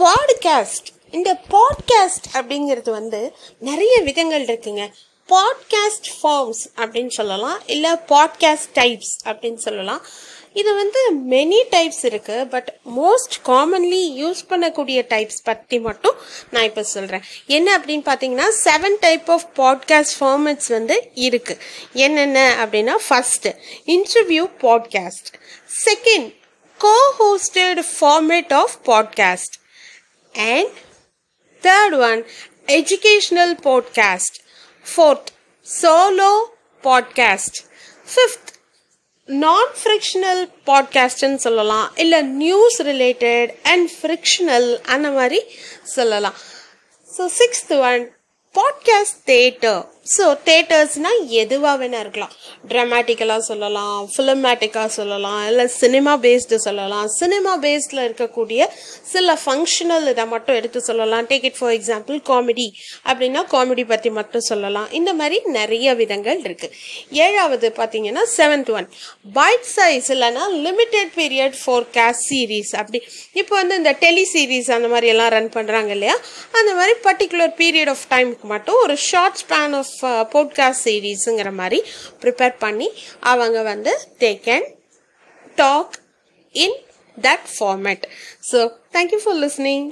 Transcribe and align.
Podcast 0.00 0.88
இந்த 1.10 1.30
podcast 1.50 2.26
அப்படிங்கிறது 2.34 2.90
வந்து 2.90 3.20
நிறைய 3.58 4.02
விதங்கள் 4.02 4.44
இருக்குங்க. 4.44 4.84
பாட்காஸ்ட் 5.28 6.08
ஃபார்ம்ஸ் 6.14 6.62
அப்படின்னு 6.76 7.08
சொல்லலாம் 7.08 7.58
இல்லை 7.66 7.92
பாட்காஸ்ட் 7.92 8.70
டைப்ஸ் 8.74 9.14
அப்படின்னு 9.24 9.56
சொல்லலாம். 9.56 10.02
இது 10.52 10.74
வந்து 10.74 11.00
மெனி 11.30 11.58
டைப்ஸ் 11.70 12.02
இருக்குது 12.02 12.48
பட் 12.48 12.68
மோஸ்ட் 12.96 13.34
காமன்லி 13.46 14.02
யூஸ் 14.22 14.40
பண்ணக்கூடிய 14.48 14.98
டைப்ஸ் 15.08 15.42
பற்றி 15.44 15.78
மட்டும் 15.78 16.16
நான் 16.50 16.64
இப்போ 16.64 16.82
சொல்கிறேன் 16.82 17.22
என்ன 17.46 17.78
அப்படின்னு 17.78 18.04
பார்த்தீங்கன்னா 18.04 18.48
seven 18.64 18.98
type 19.00 19.30
of 19.30 19.46
podcast 19.56 20.16
formats 20.20 20.68
வந்து 20.68 21.10
இருக்குது 21.16 21.60
என்னென்ன 21.92 22.54
அப்படின்னா 22.58 22.96
first 23.08 23.52
interview 23.86 24.46
podcast 24.60 25.30
second 25.86 26.30
cohosted 26.80 27.82
format 28.00 28.52
of 28.52 28.76
podcast 28.86 29.56
and 30.35 30.67
third 31.63 31.93
one 31.99 32.23
educational 32.67 33.55
podcast 33.55 34.33
fourth 34.85 35.31
solo 35.65 36.31
podcast 36.83 37.63
fifth 38.05 38.49
நான் 39.25 39.69
ஃப்ரிக்ஷனல் 39.83 40.49
பாட்காஸ்ட்னு 40.65 41.35
சொல்லலாம் 41.35 41.91
இல்லை 41.95 42.21
நியூஸ் 42.21 42.81
ரிலேட்டட் 42.81 43.53
அண்ட் 43.63 43.89
ஃப்ரிக்ஷனல் 43.89 44.81
அந்த 44.85 45.11
மாதிரி 45.11 45.39
சொல்லலாம் 45.83 46.35
so 47.17 47.29
sixth 47.39 47.73
one 47.79 48.03
podcast 48.55 49.21
theatre 49.25 49.81
So 50.14 50.24
தேட்டர்ஸ்னால் 50.48 51.20
எதுவாக 51.42 51.74
வேணால் 51.80 52.02
இருக்கலாம். 52.04 52.34
ட்ராமாட்டிக்கலாக 52.70 53.42
சொல்லலாம் 53.48 53.98
ஃபிலிமேட்டிக்காக 54.14 54.90
சொல்லலாம் 54.98 55.40
இல்லை 55.50 55.66
சினிமா 55.80 56.12
பேஸ்டு 56.24 56.58
சொல்லலாம். 56.66 57.06
சினிமா 57.20 57.52
பேஸ்டில் 57.64 58.02
இருக்கக்கூடிய 58.06 58.60
சில 59.12 59.36
ஃபங்க்ஷனல் 59.44 60.06
இதை 60.12 60.24
மட்டும் 60.34 60.58
எடுத்து 60.60 60.80
சொல்லலாம். 60.88 61.26
Take 61.30 61.46
it 61.50 61.58
for 61.60 61.74
example 61.78 62.18
comedy 62.30 62.68
அப்படின்னா 63.10 63.42
காமெடி 63.54 63.84
பற்றி 63.92 64.12
மட்டும் 64.18 64.46
சொல்லலாம். 64.50 64.88
இந்த 64.98 65.12
மாதிரி 65.20 65.38
நிறைய 65.58 65.94
விதங்கள் 66.00 66.40
இருக்குது 66.46 66.74
ஏழாவது 67.26 67.70
பார்த்தீங்கன்னா 67.80 68.24
செவன்த் 68.36 68.72
ஒன் 68.78 68.88
பைட் 69.38 69.68
சைஸ் 69.76 70.10
இல்லைன்னா 70.16 70.46
லிமிடெட் 70.66 71.12
பீரியட் 71.20 71.56
ஃபோர்காஸ்ட் 71.62 72.26
சீரீஸ் 72.30 72.72
அப்படி 72.80 73.00
இப்போ 73.40 73.54
வந்து 73.60 73.74
இந்த 73.82 73.94
டெலி 74.04 74.24
சீரீஸ் 74.34 74.70
அந்த 74.78 74.88
மாதிரி 74.94 75.08
எல்லாம் 75.14 75.32
ரன் 75.36 75.52
பண்ணுறாங்க 75.58 75.92
இல்லையா? 75.96 76.16
அந்த 76.58 76.70
மாதிரி 76.78 76.94
பர்டிகுலர் 77.06 77.54
பீரியட் 77.62 77.92
ஆஃப் 77.94 78.04
டைமுக்கு 78.14 78.48
மட்டும் 78.54 78.80
ஒரு 78.84 78.96
ஷார்ட் 79.10 79.40
ஸ்பேன் 79.44 79.76
ஆஃப் 79.80 79.92
போட்காஸ்ட் 80.02 80.84
சீரீஸுங்கிற 80.84 81.52
மாதிரி 81.52 81.82
ப்ரிப்பேர் 82.20 82.54
பண்ணி 82.58 82.88
அவங்க 83.20 83.62
வந்து 83.62 83.92
they 84.18 84.30
can 84.44 84.66
talk 85.54 85.96
in 86.54 86.76
that 87.20 87.46
format 87.58 88.04
so 88.52 88.60
thank you 88.92 89.20
for 89.24 89.36
listening 89.36 89.88